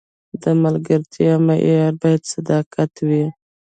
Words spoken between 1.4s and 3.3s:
معیار باید صداقت وي.